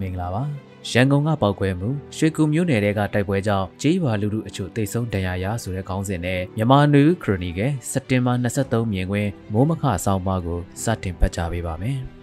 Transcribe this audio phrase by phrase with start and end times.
[0.00, 0.42] မင်္ဂလာပါ
[0.90, 12.00] ရန်ကုန်ကပောက်ကွဲမှုရွှေကူမြို့နယ်ကတိုက်ပွဲကြောင့်ကြေးရွာလူလူအချို့တိတ်ဆုံးဒဏ်ရာရဆိုတဲ့ခေါင်းစဉ်နဲ့မြန်မာနွေခရိုနီကယ်စက်တင်ဘာ23မြင်ကွင်းမိုးမခဆောင်းပါးကိုစတင်ဖတ်ကြားပေးပါမယ်။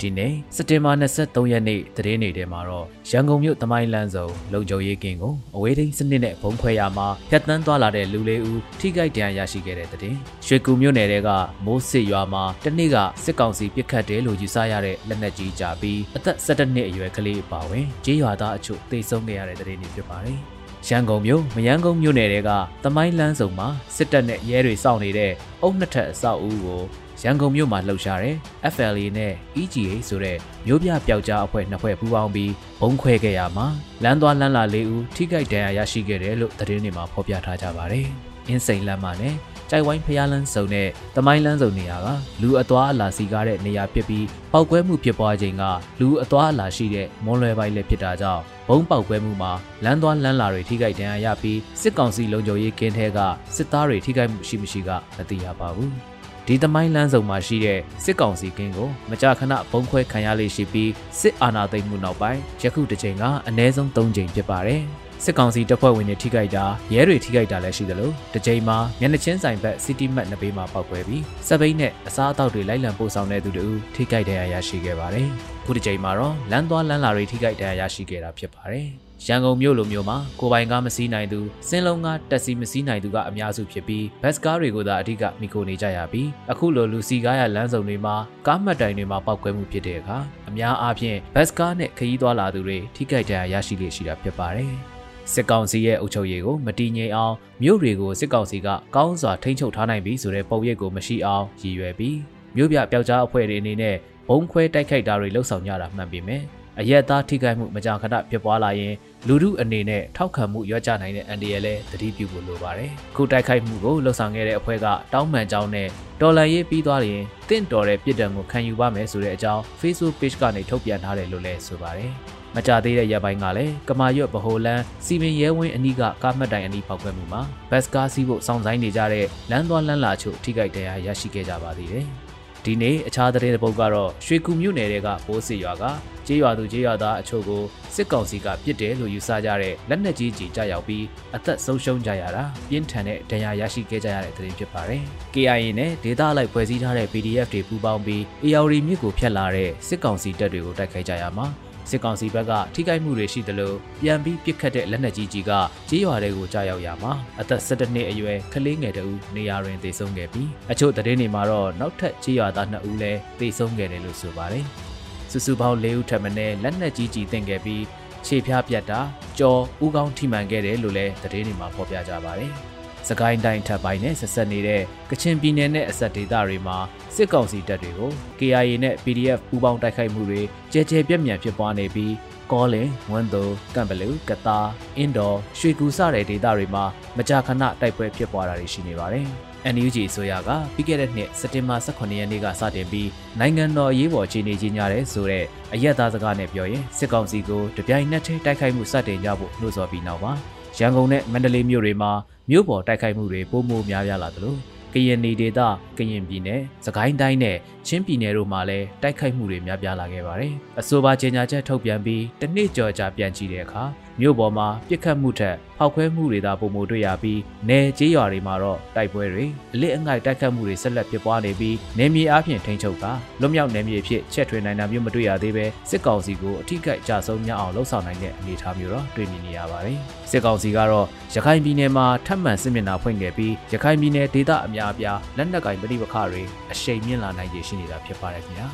[0.00, 10.14] ဒီနေ့စက်တင်ဘာ23ရက်နေ့သတင်းတွေထဲမှာတော့ရန်ကုန်မြို့တမိုင်းလန်းစုံလုံခြုံရေးကင်းကိုအဝေးထိန်းစနစ်နဲ့ဘုံခွဲရမှာဖျက်ဆီးသွားလာတဲ့လူလေးဦးထိခိုက်ဒဏ်ရာရရှိခဲ့တဲ့တဲ့
[10.46, 11.30] ရွှေကူမြို့နယ်က
[11.64, 22.50] မိုးစစ်ရွာမှာတနေ့ကစစ်ကောင်စီပစ်ခတ်တယ်လို့ယူဆရတဲ့လက်နက်ကြီးကြပြီးအသက်17နှစ်အရွယ်ကလေးအပါဝင်ကြေးရွာသားအချို့သေဆုံးခဲ့ရတဲ့တဲ့တွေဖြစ်ပါတယ် ရန်ကုန်မြို့မယန်းကုန်းမြို့နယ်က
[22.84, 26.82] တမိုင်းလန်းစုံမှာစစ်တပ်နဲ့ရဲတွေစောင့်နေတဲ့အုပ်နှစ်ထပ်အဆောက်အဦကို
[27.22, 28.36] ရန်ကုန်မြို့မှာလှုပ်ရှားတဲ့
[28.74, 33.66] FLA နဲ့ EGA ဆိုတဲ့မြို့ပြပျောက်ကြားအဖွဲ့နှစ်ဖွဲ့ပူးပေါင်းပြီးဘုံခွဲခဲ့ရမှာ
[34.02, 38.06] လမ်းသွားလမ်းလာလေးဦးထိခိုက်ဒဏ်ရာရရှိခဲ့တယ်လို့သတင်းတွေမှာဖော်ပြထားကြပါတယ်။
[38.48, 39.34] အင်းစိန်လမ်းမှာနဲ့
[39.70, 42.08] ကြိုက်ဝိုင်းဖျားလန်းစုံနဲ့တမိုင်းလန်းစုံနေရာက
[42.42, 45.64] လူအသွားအလာစီကားတဲ့နေရာဖြစ်ပြီးပောက်ကွဲမှုဖြစ်ပွားချိန်က
[46.00, 49.52] လူအသွားအလာရှိတဲ့မွန်လွယ်ပိုင်းလည်းဖြစ်တာကြောင့်ဘုံပောက်ကွဲမှုမှာ
[49.84, 53.18] လမ်းသွားလမ်းလာတွေထိခိုက်ဒဏ်ရာရပြီးစစ်ကောင်စီလုံခြုံရေးကင်းထဲက
[53.56, 55.90] စစ်သားတွေထိခိုက်မှုရှိမရှိကမသိရပါဘူး။
[56.46, 60.90] ဒီသမိုင်းလမ်းစုံမှာရှိတဲ့စစ်ကောင်စီကင်းကိုမကြာခဏဘုံခွဲခံရလေရှိပြီး
[61.20, 64.82] စစ်အာဏာသိမ်းမှုနောက်ပိုင်းယခုတစ်ချိန်ကအနည်းဆုံး၃ချိန်ဖြစ်ပါတယ်
[65.24, 75.28] စစ်ကောင်စီတပ်ဖွဲ့ဝင်တွေထိခိုက်တာရဲတွေထိခိုက်တာလည်းရှိသလိုတစ်ချိန်မှာမျက်နှာချင်းဆိုင်ဘက်စီတီမတ်နှစ်ပေးမှာပောက်ကွဲပြီးစပိတ်နဲ့အစားအသောက်တွေလိုက်လံပို့ဆောင်တဲ့သူတို့ထိခိုက်ဒဏ်ရာရရှိခဲ့ပါတယ်
[75.64, 78.88] ခုတစ်ချိန်မှာတော့လမ်းသွားလမ်းလာတွေထိခိုက်ဒဏ်ရာရရှိခဲ့တာဖြစ်ပါတယ်
[79.26, 90.18] ရန်ကုန်မြို့လိုမျိုးမှာကိုပိုင်ကားမစီးနိုင်သူစင်းလုံးကားတက်စီမစီးနိုင်သူကအများစုဖြစ်ပြီးဘတ်စ်ကားတွေကိုသာအဓိကမိခိုနေကြရပြီးအခုလိုလူစီကားရလမ်းစုံတွေမှာကားမှတ်တိုင်တွေမှာပောက်ကွဲမှုဖြစ်တဲ့အခါ
[90.48, 94.99] အများအားဖြင့်ဘတ်စ်ကားနဲ့ခရီးသွားလာသူတွေထိခိုက်ဒဏ်ရာရရှိလေရှိတာဖြစ်ပါတယ်
[95.34, 102.18] စစ်ကောင်စီရဲ့အုပ်ချုပ်ရေးကိုမတည်ငြိမ်အောင်မြို့တွေကိုစစ်ကောင်စီကကောင်းစွာထိန်းချုပ်ထားနိုင်ပြီဆိုတဲ့ပုံရိပ်ကိုမရှိအောင်ရည်ရွယ်ပြီး
[102.56, 103.96] မြို့ပြပျောက်ကြားအဖွဲ့တွေအနေနဲ့
[104.28, 106.42] ဘုံခွဲတိုက်ခိုက်တာတွေလှုပ်ဆောင်ကြတာမှန်ပေမဲ့
[106.80, 108.94] အရက်သားထိခိုက်မှုမကြာခဏဖြစ်ပွားလာရင်
[109.28, 115.88] လူထုအနေနဲ့ထောက်ခံမှုရွက်ကြနိုင်တဲ့အန်ဒီရလဲသတိပြုဖို့လိုပါတယ်။ခုတိုက်ခိုက်မှုကိုလှုပ်ဆောင်ခဲ့တဲ့အဖွဲ့ကတောင်းပန်ကြောင်းနဲ့
[116.20, 122.14] တော်လန်ရေးပြီးသွားရင်တင့်တော်တဲ့ပြည်တံကိုခံယူပါမယ်ဆိုတဲ့အကြောင်း Facebook page ကနေထုတ်ပြန်ထားတယ်လို့လည်းဆိုပါတယ်။
[122.54, 132.06] မကြသေးတဲ့ရက်ပိုင်းကလည်းကမာရွတ်ဗဟိုလန်းစီမင်ရဲဝင်းအနီးကကားမှတ်တိုင်အနီးပောက်ကွဲမှုမှာဘတ်စကားစီးဖို့စောင့်ဆိုင်နေကြတဲ့လမ်းသွားလမ်းလာချို့ထိခိုက်တရားရရှိခဲ့ကြပါသေးတယ်။
[132.64, 135.84] ဒီနေ့အခြားသတင်းတစ်ပုဒ်ကတော့ရွှေကူမြို့နယ်ကဘိုးစစ်ရွာက
[136.26, 137.62] ကြေးရွာသူကြေးရွာသားအချို့ကို
[137.94, 141.04] စစ်ကောင်စီကပြစ်တယ်လို့ယူဆကြတဲ့လက်နက်ကြီးကြီးကြောက်ပြီး
[141.36, 145.02] အသက်ဆုံးရှုံးကြရတာပြင်းထန်တဲ့ဒဏ်ရာရရှိခဲ့ကြရတဲ့သတင်းဖြစ်ပါတယ်။
[145.34, 151.46] KIA နဲ့ဒေသအလိုက်ဖွဲ့စည်းထားတဲ့ PDF တွေပူးပေါင်းပြီး AR မြစ်ကိုဖျက်လာတဲ့စစ်ကောင်စီတပ်တွေကိုတိုက်ခိုက်ကြရမှာ
[151.90, 155.50] စစ်ကောင်စီဘက်ကထိခိုက်မှုတွေရှိသလိုပြန်ပြီးပစ်ခတ်တဲ့လက်နက်ကြီးကြီးက
[155.90, 164.64] ကြေးရွာတွေကိုကြားရောက်ရမှာအသက်17နှစ်အရွယ်ကလေးငယ်တဦးနေရာတွင်သေဆုံးခဲ့ပြီးအချို့သတင်းတွေမှာတော့နောက်ထပ်ကြေးရွာသား2ဦးလည်းသေဆုံးခဲ့တယ်လို့ဆိုပါတယ်။
[165.30, 167.82] စုစုပေါင်း၄ဦးထပ်မံလက်နက်ကြီးကြီးတင်ခဲ့ပြီး
[168.26, 169.00] ခြေဖျားပြတ်တာ
[169.38, 172.52] ကြော်ဥကောင်းထိမှန်ခဲ့တယ်လို့လည်းသတင်းတွေမှာဖော်ပြကြပါတယ်။
[173.08, 176.78] စကိုင်းတိုင်းထပ်ပိုင်းနဲ့ဆက်ဆက်နေတဲ့ကချင်ပြည်နယ်နဲ့အဆက်ဒေသတွေမှာ
[177.14, 180.40] စစ်ကောင်စီတပ်တွေကို KIA နဲ့ PDF ပူးပေါင်းတိုက်ခိုက်မှုတွေ
[180.72, 182.14] ကြဲကြဲပြန့်ပြန့်ဖြစ်ပွားနေပြီး
[182.52, 184.58] ကောလင်ဝမ်တိုကမ်ဘလူကတာ
[184.96, 186.84] အင်ဒိုရွှေကူစတဲ့ဒေသတွေမှာ
[187.16, 189.26] မကြာခဏတိုက်ပွဲဖြစ်ပွားတာတွေရှိနေပါတယ်။
[189.74, 193.08] NUG ဆိုရကပြီးခဲ့တဲ့နှစ်စက်တင်ဘာ18ရက်နေ့ကစတင်ပြီး
[193.38, 195.44] နိုင်ငံတော်အရေးပေါ်အခြေအနေကြီးညာတဲ့ဆိုတဲ့
[195.74, 200.32] အရက်သားစကားနဲ့ပြောရင်စစ်ကောင်စီကိုတပြိုင်နက်တည်းတိုက်ခိုက်မှုစတင်ကြဖို့နှိုးဆော်ပြီးနောက်ပါ
[200.78, 202.10] ရန်ကုန်နဲ့မန္တလေးမြို့တွေမှာ
[202.50, 204.54] မြို့ပေါ်တိုက်ခိုက်မှုတွေပိုမိုများပြားလာသလို
[204.94, 205.60] ကရင်နေဒေသ
[205.98, 207.56] ကရင်ပြည်နယ်စကိုင်းတိုင်းနဲ့
[207.86, 213.84] ချင်းပြည်နယ်တို့မှာလည်းတိုက်ခိုက်မှုတွေများပြားလာခဲ့ပါတယ်။အဆိုပါကြေညာချက်ထုတ်ပြန်ပြီးတနှစ်ကျော်ကြာပြန်ကြည့်တဲ့အခါ
[214.20, 229.98] မြို့ပေါ်မှာပြစ်ခတ်မှုထက်ဖောက်ခွဲမှုတွေသာပုံမတွေ့ရပြီးနယ်ကျေးရွာတွေမှာတော့တိုက်ပွဲတွေအလစ်အငိုက်တိုက်ခတ်မှုတွေဆက်လက်ဖြစ်ပွားနေပြီးနယ်မြေအပြင်ထိန်းချုပ်တာလွတ်မြောက်နယ်မြေဖြစ်ချက်ထွေနိုင်တာမျိုးမတွေ့ရသေးပဲစစ်ကောင်စီကိုအထိကိကြဆုံးများအောင်လှုံ့ဆော်နိုင်တဲ့အနေအထားမျိုးတော့တွေ့မြင်နေရပါတယ်
[230.30, 236.42] စစ်ကောင်စီကတော့ရခိုင်ပြည်နယ်မှာထပ်မံစစ်မျက်နှာဖွင့်ခဲ့ပြီးရခိုင်ပြည်နယ်ဒေသအများအပြားလက်နက်ကင်ပဋိပက္ခတွေ
[236.72, 238.66] အရှိန်မြင့်လာနိုင်ရရှိနေတာဖြစ်ပါတယ်ခင်ဗျာ